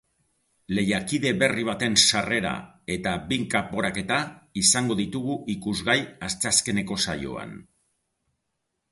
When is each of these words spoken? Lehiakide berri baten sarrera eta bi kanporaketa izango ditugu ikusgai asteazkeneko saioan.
Lehiakide 0.77 1.31
berri 1.41 1.65
baten 1.65 1.97
sarrera 2.05 2.53
eta 2.95 3.13
bi 3.31 3.37
kanporaketa 3.53 4.17
izango 4.61 4.97
ditugu 5.01 5.35
ikusgai 5.55 5.97
asteazkeneko 6.29 6.99
saioan. 7.05 7.53